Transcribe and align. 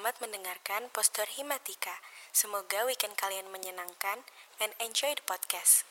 Selamat 0.00 0.32
mendengarkan 0.32 0.88
Postur 0.96 1.28
Himatika. 1.28 1.92
Semoga 2.32 2.88
weekend 2.88 3.12
kalian 3.20 3.44
menyenangkan 3.52 4.24
and 4.56 4.72
enjoy 4.80 5.12
the 5.12 5.20
podcast. 5.28 5.84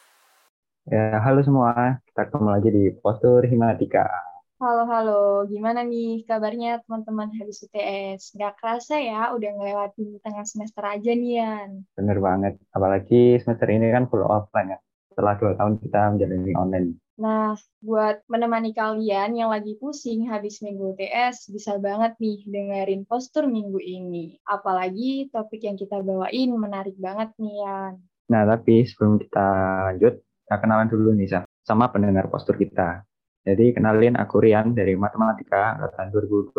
Ya, 0.89 1.21
halo 1.21 1.46
semua. 1.46 2.02
Kita 2.10 2.25
kembali 2.25 2.57
lagi 2.57 2.70
di 2.74 2.89
Postur 2.89 3.46
Himatika. 3.46 4.10
Halo, 4.57 4.89
halo. 4.89 5.46
Gimana 5.46 5.86
nih 5.86 6.25
kabarnya 6.25 6.82
teman-teman 6.89 7.38
habis 7.38 7.61
UTS? 7.61 8.34
Gak 8.34 8.57
kerasa 8.57 8.98
ya, 8.98 9.30
udah 9.30 9.46
ngelewatin 9.46 10.18
tengah 10.26 10.41
semester 10.41 10.82
aja 10.89 11.12
nih, 11.14 11.46
Yan. 11.46 11.70
Bener 11.94 12.18
banget. 12.18 12.57
Apalagi 12.73 13.38
semester 13.38 13.70
ini 13.70 13.94
kan 13.94 14.10
full 14.10 14.26
offline 14.26 14.73
ya. 14.73 14.80
Setelah 15.12 15.36
dua 15.41 15.52
tahun 15.57 15.73
kita 15.82 16.02
menjalani 16.16 16.52
online. 16.55 16.89
Nah, 17.20 17.52
buat 17.83 18.24
menemani 18.32 18.71
kalian 18.71 19.36
yang 19.36 19.52
lagi 19.52 19.75
pusing 19.75 20.32
habis 20.32 20.64
minggu 20.64 20.96
UTS, 20.96 21.52
bisa 21.52 21.75
banget 21.75 22.16
nih 22.16 22.47
dengerin 22.47 23.04
postur 23.04 23.43
minggu 23.43 23.75
ini. 23.83 24.39
Apalagi 24.47 25.28
topik 25.28 25.68
yang 25.68 25.75
kita 25.75 26.00
bawain 26.00 26.56
menarik 26.56 26.96
banget 26.96 27.36
nih, 27.36 27.60
Yan. 27.60 27.93
Nah, 28.32 28.47
tapi 28.47 28.88
sebelum 28.88 29.19
kita 29.19 29.47
lanjut, 29.92 30.16
kita 30.24 30.56
kenalan 30.64 30.88
dulu 30.88 31.11
nih, 31.11 31.28
Sa, 31.28 31.39
sama 31.68 31.91
pendengar 31.91 32.31
postur 32.31 32.55
kita. 32.55 33.03
Jadi, 33.44 33.75
kenalin 33.75 34.16
aku 34.16 34.39
Rian 34.39 34.72
dari 34.72 34.95
Matematika 34.95 35.75
angkatan 35.75 36.16
2021. 36.16 36.55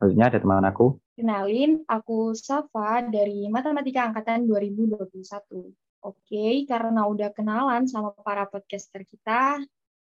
Selanjutnya 0.00 0.26
ada 0.32 0.38
teman 0.40 0.64
aku. 0.64 0.96
Kenalin, 1.12 1.84
aku 1.84 2.32
Safa 2.32 3.04
dari 3.04 3.52
Matematika 3.52 4.08
Angkatan 4.08 4.48
2021. 4.48 5.76
Oke, 6.00 6.64
karena 6.64 7.04
udah 7.04 7.28
kenalan 7.36 7.84
sama 7.84 8.16
para 8.24 8.48
podcaster 8.48 9.04
kita, 9.04 9.60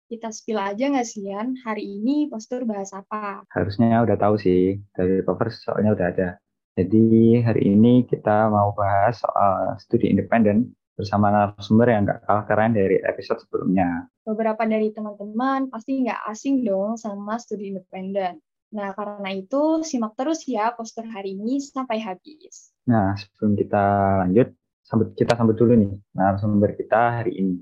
kita 0.09 0.29
spill 0.33 0.61
aja 0.61 0.89
nggak 0.89 1.05
sih, 1.05 1.29
Yan? 1.29 1.61
Hari 1.61 1.85
ini 1.85 2.33
postur 2.33 2.65
bahas 2.65 2.97
apa? 2.97 3.45
Harusnya 3.53 4.01
udah 4.01 4.17
tahu 4.17 4.41
sih, 4.41 4.81
dari 4.97 5.21
cover 5.21 5.53
soalnya 5.53 5.93
udah 5.93 6.07
ada. 6.09 6.29
Jadi 6.73 7.45
hari 7.45 7.77
ini 7.77 8.09
kita 8.09 8.49
mau 8.49 8.73
bahas 8.73 9.21
soal 9.21 9.77
studi 9.77 10.09
independen 10.09 10.73
bersama 10.97 11.29
narasumber 11.29 11.89
yang 11.93 12.09
nggak 12.09 12.25
kalah 12.25 12.45
keren 12.49 12.73
dari 12.73 12.97
episode 13.05 13.45
sebelumnya. 13.45 14.09
Beberapa 14.25 14.65
dari 14.65 14.89
teman-teman 14.97 15.69
pasti 15.69 16.01
nggak 16.09 16.25
asing 16.33 16.65
dong 16.65 16.97
sama 16.97 17.37
studi 17.37 17.73
independen. 17.73 18.41
Nah, 18.73 18.97
karena 18.97 19.29
itu 19.37 19.85
simak 19.85 20.17
terus 20.17 20.49
ya 20.49 20.73
postur 20.73 21.05
hari 21.05 21.37
ini 21.37 21.61
sampai 21.61 22.01
habis. 22.01 22.73
Nah, 22.89 23.13
sebelum 23.21 23.53
kita 23.61 23.85
lanjut, 24.25 24.57
sambut 24.83 25.15
kita 25.15 25.39
sambut 25.39 25.55
dulu 25.55 25.79
nih 25.79 25.93
narasumber 26.13 26.75
kita 26.75 27.23
hari 27.23 27.39
ini. 27.39 27.57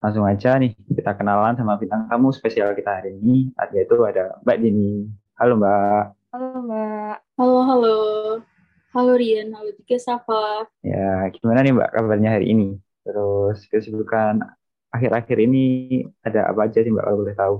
Langsung 0.00 0.24
aja 0.24 0.56
nih 0.56 0.74
kita 0.90 1.14
kenalan 1.14 1.54
sama 1.54 1.76
bintang 1.76 2.08
tamu 2.08 2.32
spesial 2.32 2.72
kita 2.72 3.00
hari 3.00 3.14
ini, 3.20 3.52
yaitu 3.76 3.94
ada 4.02 4.40
Mbak 4.42 4.58
Dini. 4.58 5.06
Halo 5.36 5.60
Mbak. 5.60 6.04
Halo 6.32 6.48
Mbak. 6.64 7.16
Halo, 7.36 7.58
halo. 7.68 7.98
Halo 8.90 9.12
Rian, 9.14 9.54
halo 9.54 9.70
juga 9.76 9.96
Safa. 10.02 10.66
Ya, 10.82 11.30
gimana 11.36 11.62
nih 11.62 11.76
Mbak 11.76 11.90
kabarnya 11.94 12.30
hari 12.34 12.50
ini? 12.50 12.80
Terus 13.06 13.62
kesibukan 13.70 14.42
akhir-akhir 14.90 15.38
ini 15.38 15.64
ada 16.26 16.50
apa 16.50 16.66
aja 16.66 16.82
sih 16.82 16.90
Mbak 16.90 17.04
kalau 17.06 17.18
boleh 17.22 17.36
tahu? 17.36 17.56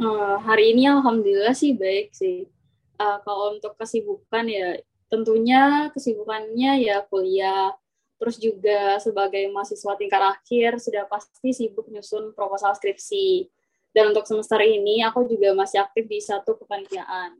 Uh, 0.00 0.40
hari 0.40 0.72
ini 0.72 0.88
alhamdulillah 0.88 1.52
sih 1.52 1.76
baik 1.76 2.14
sih. 2.16 2.48
Uh, 2.96 3.18
kalau 3.26 3.58
untuk 3.58 3.76
kesibukan 3.76 4.46
ya 4.46 4.78
tentunya 5.10 5.90
kesibukannya 5.90 6.86
ya 6.86 7.02
kuliah, 7.10 7.74
terus 8.20 8.36
juga 8.36 9.00
sebagai 9.00 9.48
mahasiswa 9.48 9.96
tingkat 9.96 10.20
akhir 10.20 10.76
sudah 10.76 11.08
pasti 11.08 11.56
sibuk 11.56 11.88
nyusun 11.88 12.36
proposal 12.36 12.76
skripsi. 12.76 13.48
Dan 13.90 14.12
untuk 14.14 14.28
semester 14.28 14.60
ini 14.60 15.02
aku 15.02 15.26
juga 15.26 15.56
masih 15.56 15.82
aktif 15.82 16.06
di 16.06 16.20
satu 16.22 16.54
kepanitiaan. 16.60 17.34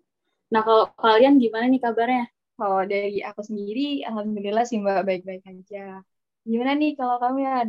Nah, 0.51 0.67
kalau 0.67 0.91
kalian 0.99 1.39
gimana 1.39 1.71
nih 1.71 1.79
kabarnya? 1.79 2.27
Kalau 2.59 2.83
dari 2.89 3.23
aku 3.23 3.45
sendiri, 3.45 4.03
alhamdulillah 4.03 4.67
sih 4.67 4.83
Mbak 4.83 5.05
baik-baik 5.07 5.45
aja. 5.47 6.03
Gimana 6.43 6.75
nih 6.75 6.99
kalau 6.99 7.23
kamu 7.23 7.39
Yan? 7.45 7.69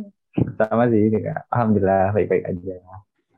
Sama 0.58 0.88
sih, 0.90 1.12
alhamdulillah 1.52 2.10
baik-baik 2.10 2.44
aja. 2.48 2.74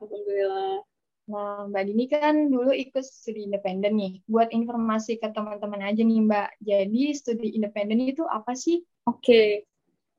Alhamdulillah. 0.01 0.94
Nah, 1.25 1.65
Mbak 1.73 1.83
Dini 1.89 2.05
kan 2.13 2.35
dulu 2.53 2.69
ikut 2.69 3.01
studi 3.01 3.49
independen 3.49 3.97
nih. 3.97 4.21
Buat 4.29 4.53
informasi 4.53 5.17
ke 5.17 5.33
teman-teman 5.33 5.81
aja 5.81 6.05
nih, 6.05 6.21
Mbak. 6.21 6.49
Jadi, 6.61 7.03
studi 7.17 7.49
independen 7.57 8.05
itu 8.05 8.29
apa 8.29 8.53
sih? 8.53 8.85
Oke. 9.09 9.25
Okay. 9.25 9.49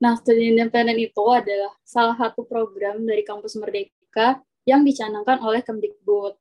Nah, 0.02 0.18
studi 0.18 0.50
independen 0.50 0.98
itu 0.98 1.24
adalah 1.30 1.74
salah 1.86 2.18
satu 2.18 2.42
program 2.50 3.06
dari 3.06 3.22
Kampus 3.22 3.54
Merdeka 3.62 4.42
yang 4.66 4.82
dicanangkan 4.82 5.46
oleh 5.46 5.62
Kemdikbud. 5.62 6.34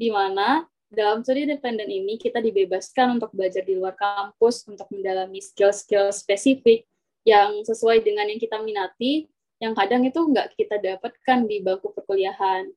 Di 0.00 0.08
mana 0.08 0.64
dalam 0.88 1.20
studi 1.20 1.44
independen 1.44 1.92
ini 1.92 2.16
kita 2.16 2.40
dibebaskan 2.40 3.20
untuk 3.20 3.36
belajar 3.36 3.68
di 3.68 3.76
luar 3.76 3.92
kampus 4.00 4.64
untuk 4.64 4.88
mendalami 4.96 5.44
skill-skill 5.44 6.08
spesifik 6.08 6.88
yang 7.28 7.60
sesuai 7.68 8.00
dengan 8.00 8.32
yang 8.32 8.40
kita 8.40 8.56
minati, 8.64 9.28
yang 9.60 9.76
kadang 9.76 10.08
itu 10.08 10.20
nggak 10.20 10.56
kita 10.56 10.80
dapatkan 10.80 11.38
di 11.44 11.60
bangku 11.60 11.90
perkuliahan 11.92 12.70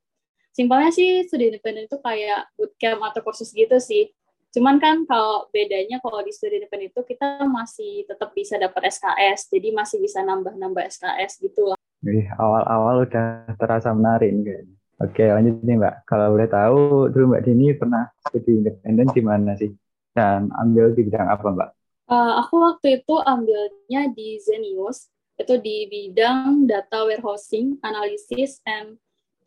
simpelnya 0.53 0.91
sih 0.93 1.25
studi 1.25 1.53
independen 1.53 1.85
itu 1.85 1.97
kayak 2.01 2.49
bootcamp 2.57 3.01
atau 3.05 3.21
kursus 3.25 3.49
gitu 3.53 3.77
sih. 3.77 4.09
Cuman 4.49 4.81
kan 4.81 5.05
kalau 5.05 5.45
bedanya 5.53 6.01
kalau 6.01 6.25
di 6.25 6.33
studi 6.33 6.57
independen 6.57 6.89
itu 6.89 7.01
kita 7.05 7.45
masih 7.45 8.09
tetap 8.09 8.33
bisa 8.33 8.57
dapat 8.57 8.89
SKS, 8.89 9.53
jadi 9.53 9.69
masih 9.73 10.01
bisa 10.01 10.25
nambah-nambah 10.25 10.83
SKS 10.89 11.37
gitu 11.45 11.69
lah. 11.69 11.77
Wih, 12.01 12.25
awal-awal 12.39 13.05
udah 13.05 13.51
terasa 13.59 13.91
menarik 13.91 14.31
nih 14.31 14.63
Oke, 14.99 15.23
lanjut 15.23 15.63
nih 15.63 15.79
Mbak. 15.79 15.95
Kalau 16.03 16.35
boleh 16.35 16.49
tahu, 16.51 17.07
dulu 17.07 17.23
Mbak 17.31 17.43
Dini 17.47 17.71
pernah 17.71 18.11
studi 18.19 18.59
independen 18.59 19.07
di 19.07 19.21
mana 19.23 19.55
sih? 19.55 19.71
Dan 20.11 20.51
ambil 20.51 20.91
di 20.91 21.07
bidang 21.07 21.27
apa 21.31 21.47
Mbak? 21.55 21.69
Uh, 22.11 22.43
aku 22.43 22.59
waktu 22.59 22.99
itu 22.99 23.15
ambilnya 23.23 24.11
di 24.11 24.35
Zenius, 24.43 25.07
itu 25.39 25.55
di 25.63 25.87
bidang 25.87 26.67
data 26.67 27.07
warehousing, 27.07 27.79
analysis, 27.79 28.59
and 28.67 28.99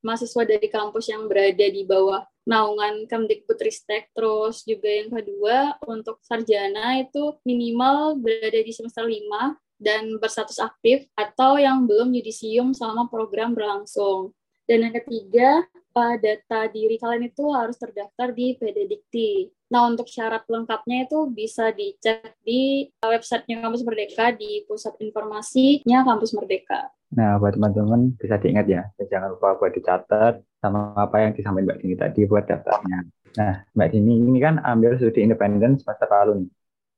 mahasiswa 0.00 0.42
dari 0.46 0.68
kampus 0.70 1.10
yang 1.10 1.26
berada 1.26 1.66
di 1.66 1.82
bawah 1.82 2.22
naungan 2.46 3.10
Kemdikbudristek. 3.10 4.14
Terus 4.14 4.62
juga 4.62 4.88
yang 4.88 5.10
kedua, 5.10 5.76
untuk 5.84 6.22
sarjana 6.22 7.02
itu 7.02 7.36
minimal 7.42 8.16
berada 8.16 8.62
di 8.62 8.72
semester 8.72 9.04
5 9.04 9.58
dan 9.76 10.16
berstatus 10.16 10.56
aktif 10.62 11.04
atau 11.12 11.60
yang 11.60 11.84
belum 11.84 12.14
yudisium 12.16 12.72
selama 12.72 13.10
program 13.10 13.52
berlangsung. 13.52 14.32
Dan 14.64 14.88
yang 14.88 14.94
ketiga, 14.96 15.66
data 16.20 16.68
diri 16.68 17.00
kalian 17.00 17.32
itu 17.32 17.44
harus 17.56 17.80
terdaftar 17.80 18.36
di 18.36 18.52
PD 18.60 18.84
Dikti. 18.84 19.48
Nah, 19.72 19.88
untuk 19.88 20.06
syarat 20.06 20.46
lengkapnya 20.46 21.08
itu 21.08 21.26
bisa 21.32 21.72
dicek 21.74 22.38
di 22.44 22.86
websitenya 23.02 23.66
Kampus 23.66 23.82
Merdeka 23.82 24.30
di 24.36 24.62
Pusat 24.68 25.00
Informasinya 25.02 26.06
Kampus 26.06 26.36
Merdeka. 26.36 26.92
Nah, 27.16 27.40
buat 27.40 27.56
teman-teman 27.56 28.14
bisa 28.14 28.38
diingat 28.38 28.66
ya, 28.68 28.82
jangan 29.10 29.34
lupa 29.34 29.58
buat 29.58 29.74
dicatat 29.74 30.42
sama 30.62 30.94
apa 30.94 31.22
yang 31.22 31.32
disampaikan 31.34 31.66
Mbak 31.66 31.78
Dini 31.82 31.94
tadi 31.98 32.20
buat 32.26 32.44
daftarnya. 32.46 33.06
Nah, 33.38 33.54
Mbak 33.74 33.88
Dini 33.90 34.12
ini 34.22 34.38
kan 34.38 34.62
ambil 34.62 34.98
studi 34.98 35.22
independen 35.22 35.78
semester 35.82 36.06
lalu 36.10 36.46
nih. 36.46 36.50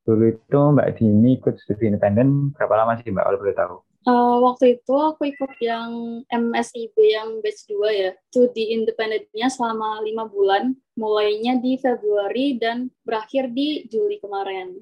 Dulu 0.09 0.25
itu 0.29 0.61
Mbak 0.77 0.89
Dini 0.97 1.31
ikut 1.41 1.55
studi 1.61 1.89
independen 1.89 2.53
berapa 2.53 2.75
lama 2.85 3.01
sih 3.01 3.09
Mbak 3.09 3.25
kalau 3.25 3.39
boleh 3.41 3.57
tahu? 3.57 3.77
Uh, 4.07 4.39
waktu 4.47 4.79
itu 4.79 4.95
aku 4.95 5.27
ikut 5.35 5.59
yang 5.59 6.23
MSIB 6.31 6.95
yang 6.97 7.43
batch 7.43 7.67
2 7.67 7.91
ya. 7.91 8.11
Studi 8.31 8.71
independennya 8.73 9.49
selama 9.51 10.01
lima 10.07 10.25
bulan, 10.31 10.79
mulainya 10.95 11.59
di 11.59 11.77
Februari 11.77 12.57
dan 12.57 12.89
berakhir 13.03 13.51
di 13.51 13.91
Juli 13.91 14.23
kemarin. 14.23 14.79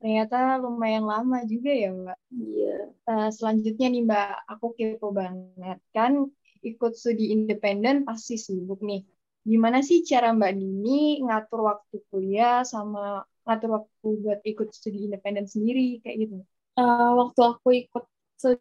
Ternyata 0.00 0.60
lumayan 0.60 1.04
lama 1.04 1.44
juga 1.48 1.72
ya 1.72 1.92
Mbak. 1.92 2.18
Iya. 2.32 2.76
Uh, 3.08 3.28
selanjutnya 3.32 3.88
nih 3.88 4.02
Mbak, 4.04 4.32
aku 4.52 4.66
kepo 4.76 5.08
banget. 5.12 5.78
Kan 5.92 6.28
ikut 6.64 6.92
studi 6.96 7.32
independen 7.36 8.08
pasti 8.08 8.40
sibuk 8.40 8.80
nih. 8.80 9.04
Gimana 9.44 9.84
sih 9.84 10.00
cara 10.08 10.32
Mbak 10.32 10.52
Dini 10.56 11.20
ngatur 11.20 11.68
waktu 11.68 12.00
kuliah 12.08 12.64
sama 12.64 13.20
ngatur 13.44 13.70
waktu 13.80 14.08
buat 14.24 14.40
ikut 14.40 14.72
studi 14.72 15.04
independen 15.04 15.44
sendiri 15.44 16.00
kayak 16.00 16.16
gitu? 16.24 16.36
Uh, 16.74 17.12
waktu 17.20 17.40
aku 17.44 17.68
ikut 17.86 18.04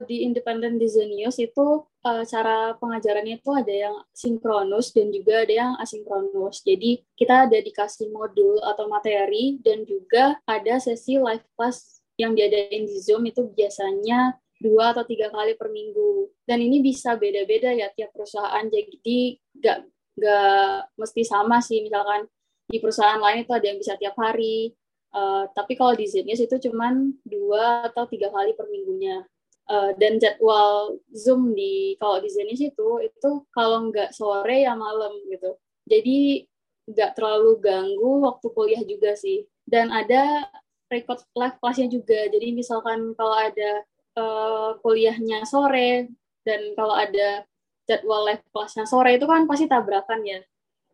independen 0.08 0.80
di 0.80 0.88
Zenius 0.88 1.42
itu 1.42 1.84
uh, 1.84 2.24
cara 2.24 2.78
pengajarannya 2.78 3.42
itu 3.42 3.52
ada 3.52 3.74
yang 3.74 3.96
sinkronus 4.14 4.94
dan 4.94 5.10
juga 5.10 5.44
ada 5.44 5.54
yang 5.54 5.72
asinkronus. 5.82 6.62
Jadi 6.64 7.04
kita 7.18 7.50
ada 7.50 7.58
dikasih 7.60 8.12
modul 8.14 8.62
atau 8.64 8.86
materi 8.88 9.60
dan 9.60 9.84
juga 9.84 10.38
ada 10.46 10.80
sesi 10.80 11.18
live 11.18 11.44
class 11.58 12.04
yang 12.16 12.38
diadain 12.38 12.86
di 12.86 12.98
Zoom 13.02 13.26
itu 13.26 13.50
biasanya 13.50 14.38
dua 14.62 14.94
atau 14.94 15.04
tiga 15.04 15.34
kali 15.34 15.58
per 15.58 15.74
minggu. 15.74 16.30
Dan 16.46 16.62
ini 16.62 16.80
bisa 16.80 17.18
beda-beda 17.18 17.74
ya 17.74 17.90
tiap 17.92 18.14
perusahaan. 18.14 18.64
Jadi 18.70 19.42
nggak 19.60 19.78
nggak 20.20 20.78
mesti 20.96 21.22
sama 21.26 21.60
sih. 21.60 21.82
Misalkan 21.82 22.30
di 22.70 22.78
perusahaan 22.80 23.20
lain 23.20 23.44
itu 23.44 23.52
ada 23.52 23.66
yang 23.66 23.80
bisa 23.82 23.98
tiap 23.98 24.16
hari. 24.16 24.72
Uh, 25.14 25.46
tapi 25.54 25.78
kalau 25.78 25.94
di 25.94 26.10
Zenius 26.10 26.42
itu 26.42 26.58
cuman 26.58 27.14
dua 27.22 27.86
atau 27.86 28.10
tiga 28.10 28.34
kali 28.34 28.58
per 28.58 28.66
minggunya 28.66 29.22
uh, 29.70 29.92
dan 29.96 30.20
jadwal 30.20 30.98
zoom 31.14 31.56
di 31.56 31.96
kalau 32.00 32.20
di 32.20 32.30
Zenis 32.32 32.60
itu 32.60 32.90
itu 33.04 33.30
kalau 33.54 33.92
nggak 33.92 34.12
sore 34.12 34.66
ya 34.66 34.74
malam 34.76 35.14
gitu. 35.30 35.56
Jadi 35.88 36.48
nggak 36.90 37.16
terlalu 37.16 37.60
ganggu 37.64 38.24
waktu 38.28 38.48
kuliah 38.52 38.84
juga 38.84 39.16
sih. 39.16 39.48
Dan 39.64 39.92
ada 39.92 40.48
record 40.92 41.24
live 41.34 41.58
kelasnya 41.60 41.88
juga. 41.88 42.20
Jadi 42.28 42.48
misalkan 42.52 43.16
kalau 43.16 43.36
ada 43.36 43.72
uh, 44.20 44.70
kuliahnya 44.84 45.48
sore 45.48 46.12
dan 46.44 46.62
kalau 46.76 46.94
ada 46.94 47.48
jadwal 47.88 48.28
live 48.28 48.44
kelasnya 48.52 48.86
sore 48.88 49.16
itu 49.16 49.26
kan 49.28 49.48
pasti 49.48 49.66
tabrakan 49.68 50.22
ya. 50.24 50.40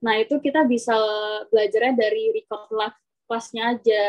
Nah 0.06 0.16
itu 0.22 0.40
kita 0.40 0.64
bisa 0.66 0.96
belajarnya 1.52 1.94
dari 1.98 2.32
record 2.34 2.70
live 2.72 2.98
kelasnya 3.26 3.78
aja. 3.78 4.04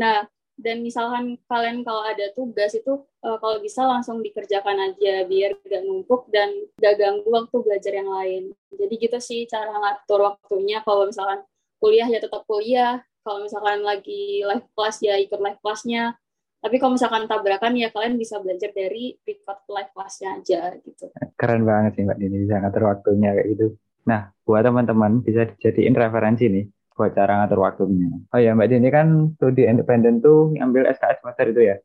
Nah 0.00 0.26
dan 0.58 0.82
misalkan 0.82 1.38
kalian 1.46 1.86
kalau 1.86 2.02
ada 2.02 2.34
tugas 2.34 2.74
itu 2.74 3.06
uh, 3.24 3.36
kalau 3.38 3.58
bisa 3.58 3.82
langsung 3.84 4.22
dikerjakan 4.22 4.92
aja 4.92 5.26
biar 5.26 5.58
gak 5.64 5.82
numpuk 5.86 6.30
dan 6.30 6.50
gak 6.78 6.98
ganggu 6.98 7.28
waktu 7.28 7.56
belajar 7.62 7.92
yang 7.94 8.10
lain. 8.10 8.42
Jadi 8.74 8.94
gitu 8.98 9.18
sih 9.18 9.40
cara 9.50 9.72
ngatur 9.72 10.26
waktunya. 10.34 10.82
Kalau 10.84 11.08
misalkan 11.08 11.42
kuliah 11.82 12.06
ya 12.06 12.18
tetap 12.22 12.44
kuliah. 12.46 13.02
Kalau 13.26 13.44
misalkan 13.44 13.84
lagi 13.84 14.40
live 14.46 14.66
class 14.72 15.04
ya 15.04 15.18
ikut 15.20 15.38
live 15.38 15.60
classnya. 15.60 16.16
Tapi 16.58 16.74
kalau 16.82 16.98
misalkan 16.98 17.30
tabrakan 17.30 17.78
ya 17.78 17.94
kalian 17.94 18.18
bisa 18.18 18.42
belajar 18.42 18.74
dari 18.74 19.14
record 19.22 19.62
live 19.70 19.92
classnya 19.94 20.28
aja 20.42 20.74
gitu. 20.82 21.06
Keren 21.38 21.62
banget 21.62 22.00
sih 22.00 22.02
mbak 22.02 22.18
Dini 22.18 22.36
bisa 22.42 22.58
ngatur 22.58 22.82
waktunya 22.90 23.30
kayak 23.30 23.48
gitu. 23.54 23.66
Nah 24.10 24.32
buat 24.42 24.66
teman-teman 24.66 25.22
bisa 25.22 25.46
dijadiin 25.46 25.94
referensi 25.94 26.50
nih 26.50 26.66
buat 26.98 27.14
cara 27.14 27.46
ngatur 27.46 27.62
waktunya. 27.62 28.10
Oh 28.34 28.40
ya 28.42 28.58
Mbak 28.58 28.68
Dini 28.74 28.88
kan 28.90 29.30
studi 29.38 29.70
independen 29.70 30.18
tuh 30.18 30.50
ngambil 30.50 30.90
SKS 30.90 31.22
semester 31.22 31.46
itu 31.46 31.60
ya. 31.62 31.76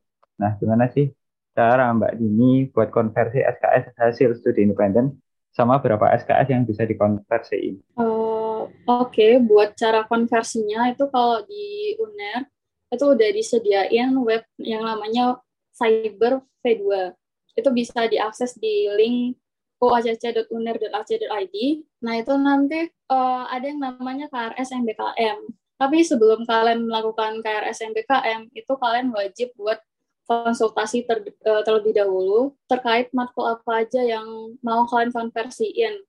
Nah 0.42 0.58
gimana 0.58 0.90
sih 0.90 1.06
cara 1.54 1.94
Mbak 1.94 2.18
Dini 2.18 2.68
buat 2.74 2.90
konversi 2.90 3.40
SKS 3.40 3.94
hasil 3.94 4.30
studi 4.42 4.66
independen 4.66 5.22
sama 5.54 5.78
berapa 5.78 6.10
SKS 6.18 6.50
yang 6.50 6.66
bisa 6.66 6.82
dikonversiin? 6.82 7.78
Uh, 7.94 8.66
Oke, 8.84 9.14
okay. 9.14 9.32
buat 9.38 9.78
cara 9.78 10.02
konversinya 10.04 10.90
itu 10.90 11.06
kalau 11.08 11.46
di 11.46 11.94
UNER 11.96 12.50
itu 12.90 13.04
udah 13.06 13.28
disediain 13.30 14.10
web 14.18 14.42
yang 14.58 14.82
namanya 14.82 15.38
Cyber 15.74 16.42
V2. 16.62 17.14
Itu 17.54 17.70
bisa 17.70 18.10
diakses 18.10 18.58
di 18.58 18.90
link 18.98 19.38
oacc.uner.ac.id. 19.78 21.56
Nah, 22.02 22.14
itu 22.16 22.32
nanti 22.40 22.88
uh, 23.10 23.44
ada 23.46 23.66
yang 23.68 23.80
namanya 23.82 24.26
KRS 24.30 24.74
MBKM. 24.74 25.38
Tapi 25.74 26.06
sebelum 26.06 26.46
kalian 26.46 26.86
melakukan 26.86 27.42
KRS 27.42 27.84
MBKM, 27.84 28.48
itu 28.54 28.72
kalian 28.78 29.10
wajib 29.12 29.52
buat 29.58 29.82
konsultasi 30.24 31.04
ter, 31.04 31.20
uh, 31.44 31.62
terlebih 31.62 31.92
dahulu 31.96 32.56
terkait 32.64 33.12
matkul 33.12 33.44
apa 33.44 33.84
aja 33.84 34.00
yang 34.00 34.56
mau 34.64 34.88
kalian 34.88 35.12
konversiin. 35.12 36.00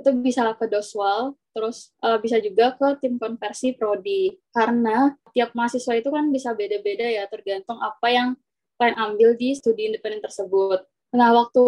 Itu 0.00 0.16
bisa 0.16 0.56
ke 0.56 0.66
Doswal, 0.66 1.36
terus 1.52 1.92
uh, 2.02 2.16
bisa 2.18 2.40
juga 2.40 2.74
ke 2.74 3.04
tim 3.04 3.20
konversi 3.20 3.76
prodi. 3.76 4.34
Karena 4.50 5.14
tiap 5.30 5.54
mahasiswa 5.54 5.94
itu 5.98 6.08
kan 6.10 6.32
bisa 6.34 6.56
beda-beda 6.56 7.06
ya, 7.06 7.28
tergantung 7.30 7.78
apa 7.78 8.06
yang 8.10 8.28
kalian 8.80 8.96
ambil 8.96 9.36
di 9.36 9.52
studi 9.54 9.92
independen 9.92 10.24
tersebut. 10.24 10.82
Nah, 11.12 11.36
waktu 11.36 11.64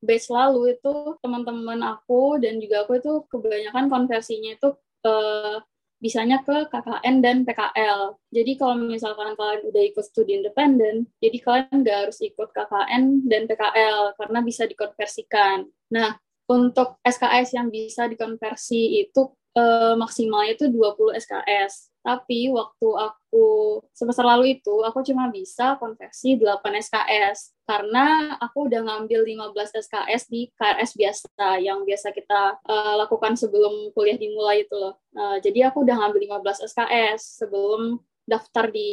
batch 0.00 0.28
lalu 0.32 0.78
itu 0.78 0.94
teman-teman 1.20 1.82
aku 1.82 2.40
dan 2.40 2.56
juga 2.62 2.88
aku 2.88 2.98
itu 3.00 3.12
kebanyakan 3.28 3.92
konversinya 3.92 4.54
itu 4.56 4.68
uh, 5.04 5.60
bisanya 6.06 6.46
ke 6.46 6.70
KKN 6.70 7.18
dan 7.18 7.42
PKL. 7.42 8.14
Jadi 8.30 8.52
kalau 8.54 8.78
misalkan 8.78 9.34
kalian 9.34 9.66
udah 9.66 9.82
ikut 9.90 10.04
studi 10.06 10.38
independen, 10.38 11.10
jadi 11.18 11.38
kalian 11.42 11.82
nggak 11.82 11.98
harus 12.06 12.22
ikut 12.22 12.54
KKN 12.54 13.26
dan 13.26 13.50
PKL 13.50 14.14
karena 14.14 14.38
bisa 14.46 14.70
dikonversikan. 14.70 15.66
Nah, 15.90 16.14
untuk 16.46 17.02
SKS 17.02 17.58
yang 17.58 17.74
bisa 17.74 18.06
dikonversi 18.06 19.02
itu 19.02 19.34
uh, 19.56 19.94
maksimalnya 19.96 20.54
itu 20.54 20.68
20 20.68 21.16
SKS. 21.16 21.90
Tapi 22.06 22.46
waktu 22.54 22.86
aku 22.86 23.82
semester 23.90 24.22
lalu 24.22 24.60
itu 24.60 24.74
aku 24.86 25.02
cuma 25.02 25.26
bisa 25.26 25.74
konversi 25.82 26.38
8 26.38 26.62
SKS 26.78 27.50
karena 27.66 28.38
aku 28.38 28.70
udah 28.70 28.86
ngambil 28.86 29.26
15 29.26 29.74
SKS 29.74 30.30
di 30.30 30.46
KRS 30.54 30.94
biasa 30.94 31.58
yang 31.58 31.82
biasa 31.82 32.14
kita 32.14 32.62
uh, 32.62 32.94
lakukan 33.02 33.34
sebelum 33.34 33.90
kuliah 33.90 34.14
dimulai 34.14 34.62
itu 34.62 34.76
loh. 34.78 34.94
Uh, 35.18 35.42
jadi 35.42 35.74
aku 35.74 35.82
udah 35.82 35.98
ngambil 35.98 36.38
15 36.46 36.62
SKS 36.70 37.42
sebelum 37.42 37.98
daftar 38.22 38.70
di 38.70 38.90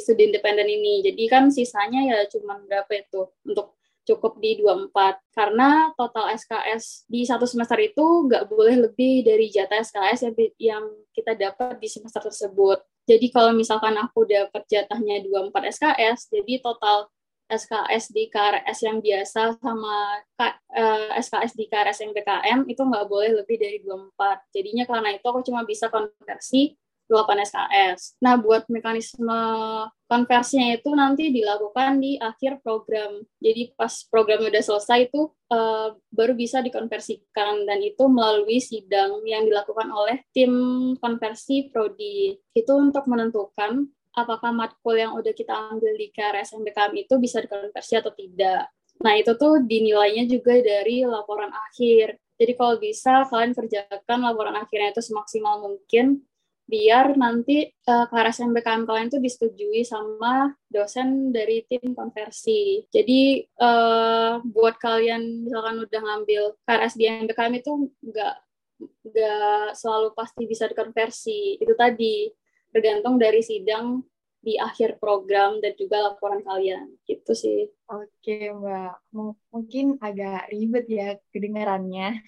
studi 0.00 0.32
independen 0.32 0.68
ini. 0.68 1.04
Jadi 1.04 1.24
kan 1.28 1.52
sisanya 1.52 2.00
ya 2.00 2.18
cuma 2.32 2.60
berapa 2.64 2.88
itu 2.96 3.28
untuk 3.44 3.76
cukup 4.04 4.36
di 4.38 4.60
24 4.60 4.92
karena 5.32 5.90
total 5.96 6.32
SKS 6.36 7.08
di 7.08 7.24
satu 7.24 7.48
semester 7.48 7.80
itu 7.80 8.04
nggak 8.28 8.46
boleh 8.52 8.88
lebih 8.88 9.24
dari 9.24 9.48
jatah 9.48 9.80
SKS 9.80 10.28
yang, 10.28 10.34
yang 10.60 10.84
kita 11.16 11.32
dapat 11.34 11.80
di 11.80 11.88
semester 11.88 12.20
tersebut. 12.20 12.84
Jadi 13.04 13.28
kalau 13.32 13.52
misalkan 13.52 13.96
aku 14.00 14.24
dapat 14.24 14.64
jatahnya 14.68 15.24
24 15.24 15.72
SKS, 15.72 16.32
jadi 16.32 16.60
total 16.60 17.08
SKS 17.44 18.08
di 18.16 18.32
KRS 18.32 18.78
yang 18.88 18.98
biasa 19.04 19.60
sama 19.60 20.24
uh, 20.40 20.54
eh, 20.72 21.20
SKS 21.20 21.52
di 21.52 21.68
KRS 21.68 22.00
yang 22.00 22.12
BKM 22.16 22.60
itu 22.64 22.80
nggak 22.80 23.04
boleh 23.04 23.44
lebih 23.44 23.60
dari 23.60 23.84
24. 23.84 24.48
Jadinya 24.56 24.84
karena 24.88 25.08
itu 25.12 25.26
aku 25.28 25.40
cuma 25.44 25.60
bisa 25.68 25.92
konversi 25.92 26.72
8 27.08 27.44
SKS. 27.44 28.16
Nah, 28.24 28.40
buat 28.40 28.64
mekanisme 28.72 29.40
konversinya 30.08 30.72
itu 30.72 30.90
nanti 30.94 31.28
dilakukan 31.28 32.00
di 32.00 32.16
akhir 32.16 32.64
program. 32.64 33.24
Jadi 33.40 33.76
pas 33.76 33.92
program 34.08 34.46
udah 34.48 34.62
selesai 34.62 35.12
itu 35.12 35.28
uh, 35.52 35.96
baru 36.08 36.32
bisa 36.32 36.64
dikonversikan 36.64 37.68
dan 37.68 37.78
itu 37.84 38.04
melalui 38.08 38.62
sidang 38.62 39.20
yang 39.28 39.44
dilakukan 39.44 39.88
oleh 39.92 40.24
tim 40.32 40.52
konversi 40.98 41.68
prodi. 41.68 42.36
Itu 42.56 42.78
untuk 42.78 43.04
menentukan 43.10 43.84
apakah 44.14 44.54
matkul 44.54 44.94
yang 44.96 45.12
udah 45.18 45.34
kita 45.34 45.74
ambil 45.74 45.92
di 45.98 46.08
KRS 46.14 46.54
MBKM 46.56 46.94
itu 46.94 47.14
bisa 47.18 47.42
dikonversi 47.42 47.98
atau 47.98 48.14
tidak. 48.14 48.70
Nah, 49.02 49.18
itu 49.18 49.34
tuh 49.34 49.58
dinilainya 49.66 50.24
juga 50.30 50.54
dari 50.62 51.02
laporan 51.02 51.50
akhir. 51.50 52.16
Jadi 52.34 52.52
kalau 52.58 52.78
bisa 52.78 53.26
kalian 53.30 53.54
kerjakan 53.54 54.18
laporan 54.22 54.58
akhirnya 54.58 54.90
itu 54.90 55.02
semaksimal 55.02 55.62
mungkin 55.62 56.22
biar 56.64 57.12
nanti 57.20 57.68
uh, 57.68 58.08
KRS 58.08 58.40
MBKM 58.48 58.88
kalian 58.88 59.08
itu 59.12 59.20
disetujui 59.20 59.84
sama 59.84 60.48
dosen 60.72 61.28
dari 61.28 61.60
tim 61.68 61.92
konversi. 61.92 62.88
Jadi 62.88 63.44
uh, 63.60 64.40
buat 64.40 64.80
kalian 64.80 65.44
misalkan 65.44 65.84
udah 65.84 66.00
ngambil 66.00 66.42
KRS 66.64 66.96
di 66.96 67.04
MBKM 67.04 67.54
itu 67.60 67.92
nggak 68.00 68.34
nggak 68.84 69.66
selalu 69.76 70.16
pasti 70.16 70.42
bisa 70.48 70.64
dikonversi. 70.64 71.60
Itu 71.60 71.76
tadi 71.76 72.32
tergantung 72.72 73.20
dari 73.20 73.44
sidang 73.44 74.00
di 74.44 74.60
akhir 74.60 75.00
program 75.00 75.56
dan 75.64 75.72
juga 75.76 76.12
laporan 76.12 76.44
kalian 76.44 76.96
gitu 77.08 77.32
sih. 77.32 77.68
Oke 77.88 78.52
Mbak, 78.52 78.92
M 79.16 79.32
mungkin 79.52 79.96
agak 80.00 80.52
ribet 80.52 80.84
ya 80.88 81.16
kedengarannya. 81.32 82.20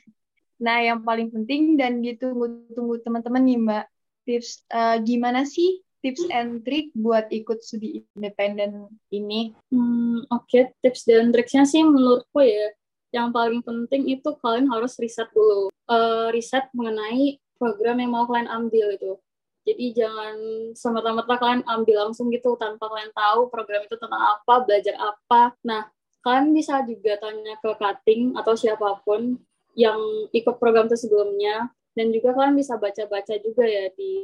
Nah 0.56 0.80
yang 0.80 1.04
paling 1.04 1.28
penting 1.28 1.76
dan 1.76 2.00
ditunggu-tunggu 2.00 3.04
teman-teman 3.04 3.42
nih 3.44 3.58
Mbak, 3.60 3.86
tips 4.26 4.66
uh, 4.74 4.98
gimana 5.00 5.46
sih 5.46 5.80
tips 6.04 6.28
and 6.30 6.62
trick 6.62 6.92
buat 6.94 7.26
ikut 7.30 7.62
studi 7.62 8.04
independen 8.14 8.90
ini? 9.10 9.54
Hmm, 9.72 10.22
Oke, 10.30 10.46
okay. 10.46 10.64
tips 10.84 11.02
dan 11.08 11.34
triknya 11.34 11.66
sih 11.66 11.82
menurutku 11.82 12.42
ya, 12.46 12.70
yang 13.10 13.34
paling 13.34 13.58
penting 13.64 14.06
itu 14.06 14.30
kalian 14.38 14.70
harus 14.70 14.94
riset 15.02 15.26
dulu. 15.32 15.72
Uh, 15.90 16.30
riset 16.30 16.66
mengenai 16.74 17.42
program 17.58 17.98
yang 17.98 18.12
mau 18.12 18.28
kalian 18.28 18.46
ambil 18.46 18.92
itu. 18.92 19.18
Jadi 19.66 19.98
jangan 19.98 20.36
semata-mata 20.78 21.34
kalian 21.42 21.66
ambil 21.66 22.06
langsung 22.06 22.30
gitu 22.30 22.54
tanpa 22.54 22.86
kalian 22.86 23.10
tahu 23.10 23.50
program 23.50 23.82
itu 23.82 23.98
tentang 23.98 24.22
apa, 24.22 24.62
belajar 24.62 24.94
apa. 24.94 25.58
Nah, 25.66 25.90
kalian 26.22 26.54
bisa 26.54 26.86
juga 26.86 27.18
tanya 27.18 27.58
ke 27.58 27.70
cutting 27.74 28.38
atau 28.38 28.54
siapa 28.54 29.02
pun 29.02 29.34
yang 29.74 29.98
ikut 30.30 30.56
program 30.62 30.86
itu 30.86 30.94
sebelumnya 30.94 31.66
dan 31.96 32.12
juga 32.12 32.36
kalian 32.36 32.54
bisa 32.54 32.76
baca-baca 32.76 33.34
juga 33.40 33.64
ya 33.64 33.88
di 33.96 34.14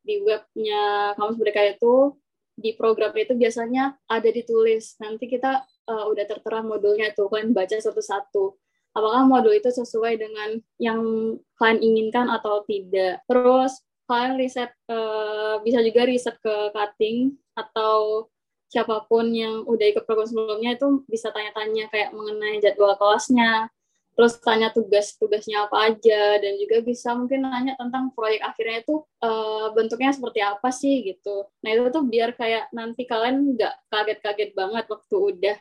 di 0.00 0.14
webnya 0.24 1.12
kampus 1.20 1.36
mereka 1.36 1.60
itu. 1.62 2.16
Di 2.56 2.72
program 2.72 3.12
itu 3.12 3.36
biasanya 3.36 4.00
ada 4.08 4.32
ditulis. 4.32 4.96
Nanti 4.96 5.28
kita 5.28 5.60
uh, 5.92 6.08
udah 6.08 6.24
tertera 6.24 6.64
modulnya 6.64 7.12
tuh 7.12 7.28
kalian 7.28 7.52
baca 7.52 7.76
satu-satu. 7.76 8.56
Apakah 8.96 9.28
modul 9.28 9.52
itu 9.52 9.68
sesuai 9.68 10.16
dengan 10.16 10.56
yang 10.80 11.00
kalian 11.60 11.84
inginkan 11.84 12.32
atau 12.32 12.64
tidak? 12.64 13.20
Terus 13.28 13.76
kalian 14.08 14.40
riset 14.40 14.72
uh, 14.88 15.60
bisa 15.60 15.84
juga 15.84 16.08
riset 16.08 16.32
ke 16.40 16.72
cutting 16.72 17.36
atau 17.52 18.24
siapa 18.72 19.04
pun 19.04 19.30
yang 19.36 19.68
udah 19.68 19.86
ikut 19.92 20.08
program 20.08 20.24
sebelumnya 20.24 20.80
itu 20.80 21.04
bisa 21.12 21.28
tanya-tanya 21.30 21.92
kayak 21.92 22.10
mengenai 22.16 22.58
jadwal 22.58 22.96
kelasnya 22.98 23.68
terus 24.16 24.40
tanya 24.40 24.72
tugas-tugasnya 24.72 25.68
apa 25.68 25.92
aja 25.92 26.40
dan 26.40 26.56
juga 26.56 26.80
bisa 26.80 27.12
mungkin 27.12 27.44
nanya 27.44 27.76
tentang 27.76 28.08
proyek 28.16 28.40
akhirnya 28.40 28.80
itu 28.80 29.04
uh, 29.20 29.68
bentuknya 29.76 30.16
seperti 30.16 30.40
apa 30.40 30.72
sih 30.72 31.04
gitu. 31.04 31.44
Nah 31.60 31.70
itu 31.76 31.92
tuh 31.92 32.04
biar 32.08 32.32
kayak 32.32 32.72
nanti 32.72 33.04
kalian 33.04 33.52
nggak 33.52 33.74
kaget-kaget 33.92 34.50
banget 34.56 34.84
waktu 34.88 35.16
udah 35.20 35.56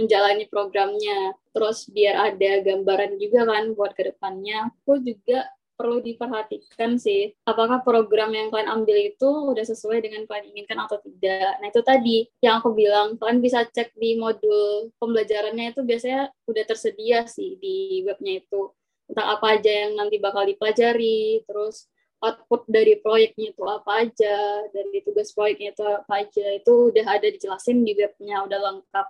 menjalani 0.00 0.44
programnya. 0.48 1.36
Terus 1.52 1.84
biar 1.92 2.32
ada 2.32 2.50
gambaran 2.64 3.20
juga 3.20 3.44
kan 3.44 3.76
buat 3.76 3.92
ke 3.92 4.08
depannya. 4.08 4.72
Aku 4.72 5.04
juga 5.04 5.44
perlu 5.78 6.02
diperhatikan 6.02 6.98
sih 6.98 7.30
apakah 7.46 7.86
program 7.86 8.34
yang 8.34 8.50
kalian 8.50 8.66
ambil 8.66 8.98
itu 8.98 9.30
udah 9.54 9.62
sesuai 9.62 10.02
dengan 10.02 10.26
kalian 10.26 10.50
inginkan 10.50 10.82
atau 10.82 10.98
tidak. 10.98 11.62
Nah 11.62 11.70
itu 11.70 11.80
tadi 11.86 12.16
yang 12.42 12.58
aku 12.58 12.74
bilang 12.74 13.14
kalian 13.22 13.38
bisa 13.38 13.62
cek 13.62 13.94
di 13.94 14.18
modul 14.18 14.90
pembelajarannya 14.98 15.70
itu 15.70 15.86
biasanya 15.86 16.34
udah 16.50 16.64
tersedia 16.66 17.30
sih 17.30 17.54
di 17.62 18.02
webnya 18.02 18.42
itu 18.42 18.74
tentang 19.06 19.38
apa 19.38 19.56
aja 19.56 19.72
yang 19.86 19.96
nanti 19.96 20.20
bakal 20.20 20.44
dipelajari, 20.44 21.46
terus 21.48 21.88
output 22.20 22.66
dari 22.68 22.98
proyeknya 23.00 23.56
itu 23.56 23.62
apa 23.64 24.04
aja, 24.04 24.36
dari 24.68 25.00
tugas 25.00 25.32
proyeknya 25.32 25.72
itu 25.72 25.84
apa 25.86 26.12
aja, 26.26 26.46
itu 26.52 26.92
udah 26.92 27.06
ada 27.06 27.28
dijelasin 27.30 27.86
di 27.86 27.96
webnya, 27.96 28.44
udah 28.44 28.58
lengkap. 28.58 29.06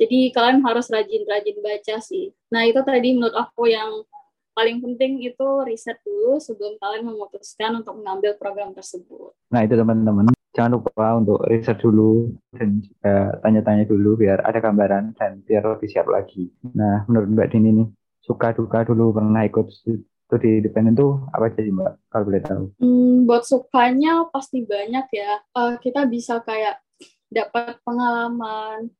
Jadi 0.00 0.32
kalian 0.32 0.64
harus 0.64 0.86
rajin-rajin 0.88 1.58
baca 1.60 1.96
sih. 2.00 2.32
Nah 2.54 2.64
itu 2.64 2.80
tadi 2.80 3.12
menurut 3.12 3.36
aku 3.36 3.68
yang 3.68 4.06
paling 4.54 4.82
penting 4.82 5.22
itu 5.24 5.48
riset 5.64 5.98
dulu 6.02 6.36
sebelum 6.42 6.76
kalian 6.78 7.06
memutuskan 7.06 7.80
untuk 7.80 7.96
mengambil 7.98 8.36
program 8.36 8.74
tersebut. 8.76 9.32
Nah 9.50 9.64
itu 9.64 9.74
teman-teman, 9.78 10.30
jangan 10.52 10.78
lupa 10.78 11.06
untuk 11.16 11.38
riset 11.46 11.78
dulu 11.78 12.34
dan 12.54 12.82
juga 12.82 13.14
tanya-tanya 13.40 13.84
dulu 13.86 14.18
biar 14.18 14.42
ada 14.42 14.58
gambaran 14.58 15.14
dan 15.16 15.40
biar 15.46 15.62
lebih 15.64 15.88
siap 15.88 16.06
lagi. 16.10 16.50
Nah 16.74 17.06
menurut 17.06 17.28
Mbak 17.32 17.48
Dini 17.54 17.70
nih, 17.80 17.88
suka 18.20 18.52
duka 18.54 18.84
dulu 18.84 19.16
pernah 19.16 19.42
ikut 19.46 19.66
studi 19.70 20.62
independen 20.62 20.94
tuh 20.94 21.26
apa 21.34 21.50
aja 21.50 21.62
sih 21.62 21.74
Mbak 21.74 21.92
kalau 22.10 22.24
boleh 22.26 22.42
tahu? 22.42 22.64
Hmm, 22.78 23.26
buat 23.26 23.42
sukanya 23.46 24.26
pasti 24.30 24.62
banyak 24.62 25.06
ya. 25.10 25.42
Uh, 25.54 25.74
kita 25.82 26.06
bisa 26.06 26.38
kayak 26.42 26.78
dapat 27.30 27.78
pengalaman 27.86 28.90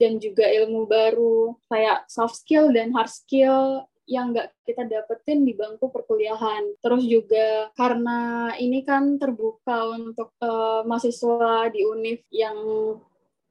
dan 0.00 0.16
juga 0.16 0.48
ilmu 0.48 0.88
baru 0.88 1.54
kayak 1.68 2.08
soft 2.08 2.40
skill 2.40 2.72
dan 2.72 2.94
hard 2.96 3.12
skill 3.12 3.84
yang 4.10 4.34
nggak 4.34 4.50
kita 4.66 4.82
dapetin 4.90 5.46
di 5.46 5.54
bangku 5.54 5.86
perkuliahan. 5.94 6.82
Terus 6.82 7.06
juga 7.06 7.70
karena 7.78 8.50
ini 8.58 8.82
kan 8.82 9.22
terbuka 9.22 9.94
untuk 9.94 10.34
uh, 10.42 10.82
mahasiswa 10.82 11.70
di 11.70 11.86
UNIF 11.86 12.26
yang 12.34 12.58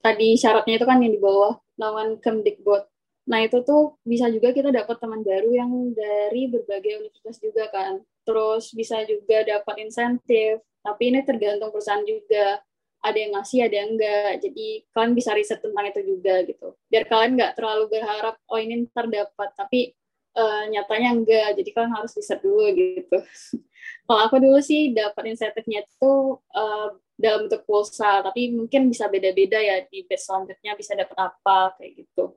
tadi 0.03 0.35
syaratnya 0.35 0.75
itu 0.75 0.85
kan 0.85 0.99
yang 0.99 1.15
di 1.15 1.21
bawah 1.23 1.55
lawan 1.79 2.19
Kemdikbud. 2.19 2.83
Nah 3.31 3.39
itu 3.39 3.63
tuh 3.63 3.95
bisa 4.03 4.27
juga 4.27 4.51
kita 4.51 4.75
dapat 4.75 4.99
teman 4.99 5.23
baru 5.23 5.47
yang 5.47 5.71
dari 5.95 6.51
berbagai 6.51 7.07
universitas 7.07 7.39
juga 7.39 7.71
kan. 7.71 8.03
Terus 8.27 8.75
bisa 8.75 8.99
juga 9.07 9.47
dapat 9.47 9.79
insentif. 9.79 10.59
Tapi 10.83 11.03
ini 11.15 11.23
tergantung 11.23 11.71
perusahaan 11.71 12.03
juga 12.03 12.59
ada 12.99 13.15
yang 13.15 13.31
ngasih 13.35 13.59
ada 13.63 13.75
yang 13.79 13.89
enggak 13.95 14.31
jadi 14.43 14.67
kalian 14.91 15.13
bisa 15.15 15.31
riset 15.31 15.59
tentang 15.63 15.87
itu 15.87 16.01
juga 16.03 16.43
gitu 16.43 16.75
biar 16.91 17.03
kalian 17.07 17.31
nggak 17.39 17.55
terlalu 17.55 17.85
berharap 17.87 18.35
oh 18.51 18.59
ini 18.59 18.91
ntar 18.91 19.07
dapat 19.07 19.49
tapi 19.55 19.95
uh, 20.35 20.63
nyatanya 20.69 21.09
enggak. 21.15 21.49
Jadi 21.57 21.69
kalian 21.73 21.93
harus 21.95 22.13
riset 22.17 22.39
dulu 22.43 22.65
gitu. 22.75 23.17
Kalau 24.05 24.21
aku 24.25 24.35
dulu 24.41 24.59
sih 24.61 24.91
dapat 24.93 25.33
insentifnya 25.33 25.85
itu 25.85 26.37
uh, 26.53 26.89
dalam 27.15 27.45
bentuk 27.47 27.63
pulsa. 27.65 28.21
Tapi 28.25 28.53
mungkin 28.53 28.89
bisa 28.89 29.07
beda-beda 29.07 29.57
ya 29.61 29.85
di 29.85 30.05
batch 30.05 30.25
selanjutnya 30.25 30.73
bisa 30.77 30.93
dapat 30.97 31.17
apa 31.17 31.77
kayak 31.77 32.05
gitu. 32.05 32.35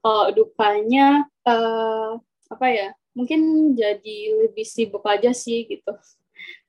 Kalau 0.00 0.24
dukanya 0.32 1.28
uh, 1.44 2.16
apa 2.50 2.66
ya 2.72 2.88
mungkin 3.12 3.72
jadi 3.76 4.48
lebih 4.48 4.64
sibuk 4.64 5.04
aja 5.04 5.30
sih 5.36 5.68
gitu. 5.68 5.92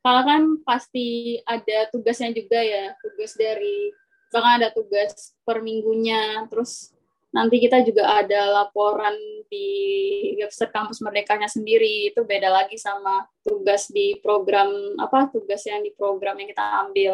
Karena 0.03 0.21
kan 0.25 0.41
pasti 0.67 1.39
ada 1.47 1.87
tugasnya 1.89 2.35
juga 2.35 2.59
ya. 2.59 2.91
Tugas 2.99 3.37
dari 3.39 3.93
misalkan 4.31 4.53
ada 4.63 4.69
tugas 4.71 5.35
per 5.43 5.59
minggunya 5.59 6.47
terus 6.47 6.95
nanti 7.31 7.63
kita 7.63 7.83
juga 7.88 8.23
ada 8.23 8.63
laporan 8.63 9.15
di 9.47 9.67
website 10.39 10.71
kampus 10.71 11.00
merdekanya 11.03 11.47
sendiri. 11.47 12.11
Itu 12.11 12.27
beda 12.27 12.51
lagi 12.51 12.75
sama 12.75 13.27
tugas 13.43 13.88
di 13.91 14.19
program 14.19 14.71
apa 15.00 15.31
tugas 15.31 15.63
yang 15.67 15.83
di 15.83 15.91
program 15.95 16.39
yang 16.39 16.51
kita 16.51 16.65
ambil. 16.88 17.13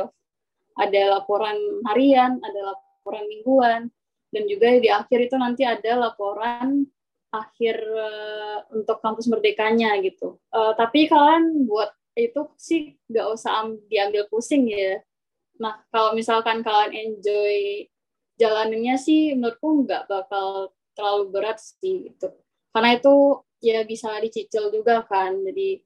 Ada 0.77 1.21
laporan 1.21 1.57
harian 1.89 2.37
ada 2.41 2.73
laporan 2.73 3.25
mingguan 3.29 3.81
dan 4.29 4.43
juga 4.45 4.77
di 4.77 4.89
akhir 4.91 5.29
itu 5.31 5.35
nanti 5.37 5.63
ada 5.65 5.97
laporan 5.97 6.85
akhir 7.33 7.77
uh, 7.81 8.59
untuk 8.73 9.01
kampus 9.01 9.29
merdekanya 9.29 9.97
gitu. 10.01 10.37
Uh, 10.53 10.73
tapi 10.77 11.09
kalian 11.09 11.65
buat 11.69 11.93
itu 12.17 12.49
sih 12.57 12.97
nggak 13.09 13.27
usah 13.33 13.69
diambil 13.89 14.25
pusing 14.29 14.65
ya. 14.69 15.01
Nah 15.61 15.81
kalau 15.93 16.13
misalkan 16.17 16.65
kalian 16.65 17.17
enjoy 17.17 17.85
jalanannya 18.37 18.95
sih 19.01 19.33
menurutku 19.33 19.85
nggak 19.85 20.07
bakal 20.07 20.71
terlalu 20.93 21.23
berat 21.33 21.57
sih 21.61 22.09
gitu 22.09 22.33
karena 22.73 22.97
itu 22.97 23.41
ya 23.61 23.81
bisa 23.83 24.13
dicicil 24.21 24.69
juga 24.69 25.01
kan 25.05 25.33
jadi 25.41 25.81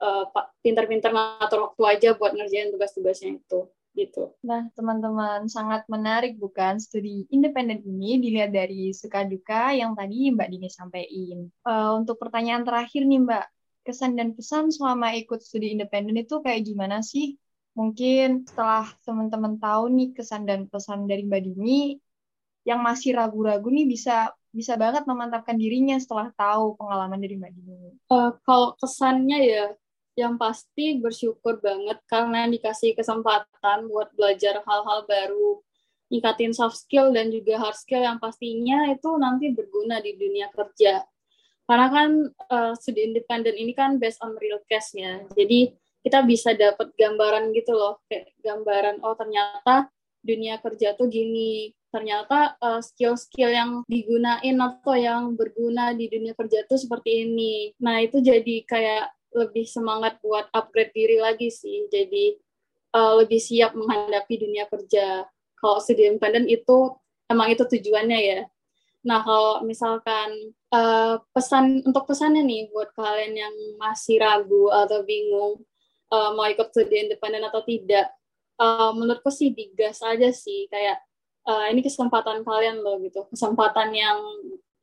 uh, 0.00 0.24
pintar-pintar 0.64 1.12
ngatur 1.12 1.72
waktu 1.72 1.82
aja 1.84 2.08
buat 2.16 2.32
ngerjain 2.32 2.72
tugas-tugasnya 2.72 3.40
itu 3.40 3.68
gitu. 3.98 4.30
Nah, 4.46 4.70
teman-teman 4.78 5.50
sangat 5.50 5.82
menarik 5.90 6.38
bukan 6.38 6.78
studi 6.78 7.26
independen 7.28 7.82
ini 7.82 8.22
dilihat 8.22 8.54
dari 8.54 8.94
suka 8.94 9.26
duka 9.26 9.74
yang 9.74 9.98
tadi 9.98 10.30
Mbak 10.30 10.46
Dini 10.46 10.70
sampaikan. 10.70 11.50
Uh, 11.66 11.98
untuk 11.98 12.16
pertanyaan 12.22 12.62
terakhir 12.62 13.02
nih 13.02 13.18
Mbak, 13.18 13.46
kesan 13.82 14.14
dan 14.14 14.38
pesan 14.38 14.70
selama 14.70 15.10
ikut 15.18 15.42
studi 15.42 15.74
independen 15.74 16.22
itu 16.22 16.38
kayak 16.38 16.62
gimana 16.62 17.02
sih? 17.02 17.34
Mungkin 17.80 18.44
setelah 18.44 18.92
teman-teman 19.00 19.56
tahu 19.56 19.88
nih 19.88 20.12
kesan 20.12 20.44
dan 20.44 20.68
pesan 20.68 21.08
dari 21.08 21.24
Mbak 21.24 21.40
Dini, 21.48 21.96
yang 22.68 22.84
masih 22.84 23.16
ragu-ragu 23.16 23.72
nih 23.72 23.88
bisa 23.88 24.36
bisa 24.52 24.76
banget 24.76 25.08
memantapkan 25.08 25.56
dirinya 25.56 25.96
setelah 25.96 26.28
tahu 26.36 26.76
pengalaman 26.76 27.16
dari 27.16 27.40
Mbak 27.40 27.52
Dini. 27.56 27.90
Uh, 28.12 28.36
kalau 28.44 28.76
kesannya 28.76 29.38
ya, 29.40 29.66
yang 30.20 30.36
pasti 30.36 31.00
bersyukur 31.00 31.56
banget 31.64 31.96
karena 32.04 32.44
dikasih 32.50 32.92
kesempatan 32.92 33.88
buat 33.88 34.12
belajar 34.12 34.60
hal-hal 34.60 35.08
baru, 35.08 35.64
ningkatin 36.12 36.52
soft 36.52 36.76
skill 36.84 37.14
dan 37.16 37.32
juga 37.32 37.56
hard 37.56 37.78
skill 37.78 38.04
yang 38.04 38.20
pastinya 38.20 38.92
itu 38.92 39.08
nanti 39.16 39.56
berguna 39.56 40.02
di 40.04 40.18
dunia 40.20 40.52
kerja. 40.52 41.00
Karena 41.64 41.86
kan 41.86 42.10
uh, 42.50 42.74
studi 42.74 43.06
independen 43.06 43.54
ini 43.54 43.72
kan 43.72 44.02
based 44.02 44.18
on 44.20 44.34
real 44.36 44.58
case 44.66 44.90
ya. 44.98 45.22
Jadi 45.32 45.70
kita 46.00 46.24
bisa 46.24 46.56
dapat 46.56 46.92
gambaran 46.96 47.52
gitu 47.52 47.72
loh. 47.76 48.00
Kayak 48.08 48.32
gambaran 48.40 48.96
oh 49.04 49.14
ternyata 49.16 49.88
dunia 50.20 50.60
kerja 50.60 50.96
tuh 50.96 51.08
gini. 51.08 51.72
Ternyata 51.90 52.54
uh, 52.62 52.78
skill-skill 52.78 53.50
yang 53.50 53.70
digunain 53.90 54.56
atau 54.62 54.94
yang 54.94 55.34
berguna 55.34 55.90
di 55.90 56.06
dunia 56.06 56.38
kerja 56.38 56.62
tuh 56.70 56.78
seperti 56.78 57.26
ini. 57.26 57.74
Nah 57.82 57.98
itu 57.98 58.22
jadi 58.22 58.62
kayak 58.62 59.10
lebih 59.34 59.66
semangat 59.66 60.18
buat 60.22 60.46
upgrade 60.54 60.94
diri 60.94 61.18
lagi 61.18 61.50
sih. 61.50 61.90
Jadi 61.90 62.38
uh, 62.94 63.18
lebih 63.22 63.42
siap 63.42 63.74
menghadapi 63.74 64.34
dunia 64.38 64.70
kerja. 64.70 65.26
Kalau 65.58 65.78
studi 65.82 66.08
independen 66.08 66.46
itu 66.46 66.94
emang 67.28 67.52
itu 67.52 67.66
tujuannya 67.66 68.18
ya. 68.22 68.40
Nah, 69.00 69.24
kalau 69.24 69.64
misalkan 69.64 70.52
uh, 70.76 71.16
pesan 71.32 71.80
untuk 71.88 72.04
pesannya 72.04 72.44
nih 72.44 72.68
buat 72.68 72.92
kalian 72.92 73.32
yang 73.32 73.54
masih 73.80 74.20
ragu 74.20 74.68
atau 74.68 75.00
bingung 75.08 75.64
uh, 76.10 76.30
mau 76.36 76.46
ikut 76.50 76.70
studi 76.74 77.08
independen 77.08 77.46
atau 77.46 77.62
tidak. 77.64 78.10
Uh, 78.60 78.92
menurutku 78.92 79.32
sih 79.32 79.56
digas 79.56 80.04
aja 80.04 80.28
sih 80.36 80.68
kayak 80.68 81.00
uh, 81.48 81.64
ini 81.72 81.80
kesempatan 81.80 82.44
kalian 82.44 82.84
loh 82.84 83.00
gitu 83.00 83.24
kesempatan 83.32 83.88
yang 83.96 84.20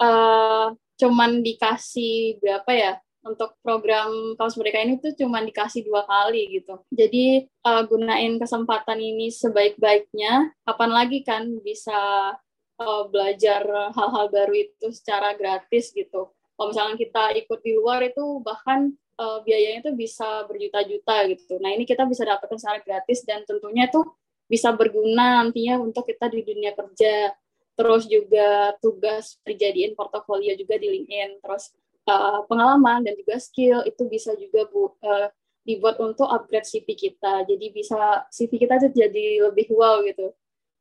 uh, 0.01 0.73
cuman 0.97 1.45
dikasih 1.45 2.41
berapa 2.41 2.71
ya 2.73 2.93
untuk 3.27 3.53
program 3.61 4.33
kampus 4.39 4.55
merdeka 4.55 4.79
ini 4.81 4.97
tuh 5.03 5.11
cuma 5.19 5.43
dikasih 5.43 5.83
dua 5.83 6.07
kali 6.07 6.47
gitu. 6.57 6.79
Jadi 6.95 7.43
uh, 7.67 7.83
gunain 7.83 8.39
kesempatan 8.39 8.97
ini 9.03 9.27
sebaik-baiknya. 9.29 10.55
Kapan 10.63 10.91
lagi 10.95 11.27
kan 11.27 11.43
bisa 11.59 12.33
uh, 12.79 13.03
belajar 13.11 13.67
hal-hal 13.91 14.25
baru 14.31 14.53
itu 14.55 14.87
secara 14.95 15.35
gratis 15.35 15.91
gitu. 15.91 16.31
Kalau 16.31 16.67
misalnya 16.71 16.95
kita 16.97 17.23
ikut 17.37 17.59
di 17.61 17.75
luar 17.75 18.01
itu 18.07 18.41
bahkan 18.41 18.95
uh, 19.17 19.39
biayanya 19.43 19.89
itu 19.89 19.91
bisa 19.97 20.45
berjuta-juta 20.45 21.15
gitu. 21.33 21.57
Nah 21.59 21.73
ini 21.73 21.83
kita 21.83 22.05
bisa 22.05 22.23
dapatkan 22.23 22.57
secara 22.57 22.79
gratis 22.85 23.25
dan 23.25 23.43
tentunya 23.43 23.89
itu 23.89 24.01
bisa 24.47 24.71
berguna 24.71 25.43
nantinya 25.43 25.81
untuk 25.81 26.07
kita 26.07 26.31
di 26.31 26.45
dunia 26.45 26.71
kerja. 26.77 27.33
Terus 27.77 28.09
juga 28.09 28.73
tugas 28.81 29.37
dijadiin 29.45 29.93
portofolio 29.93 30.53
juga 30.57 30.81
di 30.81 30.87
LinkedIn. 30.89 31.43
Terus 31.43 31.73
uh, 32.09 32.41
pengalaman 32.49 33.05
dan 33.05 33.13
juga 33.13 33.37
skill 33.37 33.85
itu 33.85 34.07
bisa 34.09 34.33
juga 34.33 34.65
bu 34.65 34.97
uh, 35.03 35.29
dibuat 35.67 35.99
untuk 35.99 36.25
upgrade 36.25 36.65
CV 36.65 36.95
kita. 36.95 37.45
Jadi 37.45 37.65
bisa 37.69 38.25
CV 38.31 38.65
kita 38.65 38.81
jadi 38.89 39.51
lebih 39.51 39.69
wow 39.75 40.01
gitu. 40.07 40.33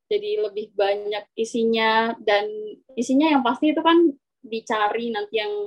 Jadi 0.07 0.39
lebih 0.39 0.71
banyak 0.73 1.27
isinya 1.35 2.15
dan 2.23 2.47
isinya 2.95 3.27
yang 3.27 3.43
pasti 3.43 3.75
itu 3.75 3.83
kan 3.83 4.15
dicari 4.47 5.11
nanti 5.11 5.43
yang 5.43 5.67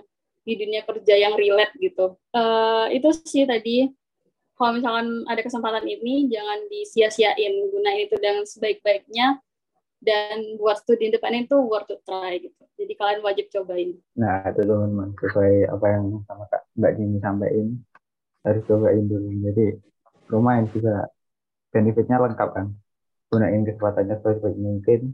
di 0.50 0.58
dunia 0.58 0.82
kerja 0.82 1.14
yang 1.14 1.38
relate 1.38 1.78
gitu. 1.78 2.18
Uh, 2.34 2.90
itu 2.90 3.14
sih 3.22 3.46
tadi 3.46 3.94
kalau 4.58 4.82
misalkan 4.82 5.24
ada 5.30 5.42
kesempatan 5.46 5.86
ini 5.86 6.26
jangan 6.28 6.66
disia-siain 6.68 7.54
gunain 7.70 8.10
itu 8.10 8.18
dengan 8.18 8.44
sebaik-baiknya 8.50 9.38
dan 10.02 10.58
buat 10.58 10.80
studi 10.82 11.12
independen 11.12 11.46
itu 11.46 11.56
worth 11.62 11.86
to 11.86 12.02
try 12.02 12.42
gitu. 12.42 12.58
Jadi 12.76 12.94
kalian 12.98 13.22
wajib 13.22 13.48
cobain. 13.54 13.96
Nah 14.18 14.44
itu 14.50 14.66
teman-teman 14.66 15.14
sesuai 15.22 15.54
apa 15.70 15.86
yang 15.94 16.04
sama 16.26 16.44
Kak 16.50 16.62
Mbak 16.76 16.92
Dini 16.98 17.18
sampaikan 17.22 17.68
harus 18.48 18.64
cobain 18.66 19.06
dulu. 19.06 19.30
Jadi 19.46 19.66
lumayan 20.34 20.66
juga 20.74 21.08
benefitnya 21.70 22.18
lengkap 22.18 22.50
kan. 22.52 22.68
Gunain 23.30 23.62
kesempatannya 23.62 24.16
sebaik 24.26 24.58
mungkin 24.58 25.14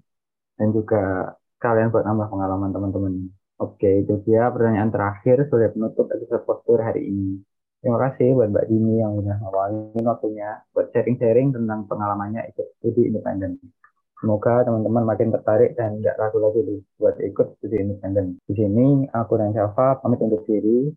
dan 0.55 0.67
juga 0.71 1.35
kalian 1.59 1.91
buat 1.91 2.05
nambah 2.07 2.27
pengalaman 2.31 2.71
teman-teman. 2.71 3.13
Oke, 3.55 4.03
itu 4.03 4.19
dia 4.27 4.51
pertanyaan 4.51 4.91
terakhir 4.91 5.47
sudah 5.47 5.71
penutup 5.71 6.11
episode 6.11 6.43
postur 6.43 6.83
hari 6.83 7.07
ini. 7.07 7.39
Terima 7.79 8.01
kasih 8.01 8.35
buat 8.35 8.51
Mbak 8.51 8.65
Dini 8.67 8.99
yang 8.99 9.15
udah 9.15 9.35
ngawalin 9.39 10.03
waktunya 10.03 10.59
buat 10.75 10.91
sharing-sharing 10.91 11.55
tentang 11.55 11.87
pengalamannya 11.87 12.51
ikut 12.51 12.67
studi 12.81 13.07
independen. 13.07 13.61
Semoga 14.19 14.65
teman-teman 14.65 15.07
makin 15.07 15.31
tertarik 15.31 15.77
dan 15.79 16.03
nggak 16.03 16.17
ragu 16.19 16.41
lagi 16.41 16.81
buat 16.99 17.15
ikut 17.21 17.61
studi 17.61 17.79
independen. 17.79 18.41
Di 18.43 18.59
sini 18.59 19.07
aku 19.13 19.39
dan 19.39 19.55
Syafa 19.55 20.03
pamit 20.03 20.19
untuk 20.19 20.43
diri. 20.49 20.91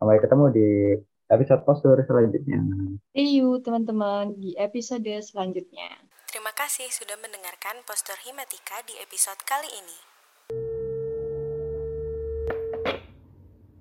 Sampai 0.00 0.16
ketemu 0.16 0.44
di 0.50 0.68
episode 1.28 1.62
postur 1.62 2.00
selanjutnya. 2.02 2.58
See 3.14 3.38
you 3.38 3.60
teman-teman 3.62 4.34
di 4.40 4.56
episode 4.56 5.06
selanjutnya. 5.22 6.08
Terima 6.26 6.50
kasih 6.56 6.88
sudah 6.90 7.20
mendengarkan 7.20 7.84
Postur 7.86 8.16
Himatika 8.22 8.80
di 8.86 8.96
episode 8.98 9.44
kali 9.44 9.66
ini. 9.66 10.19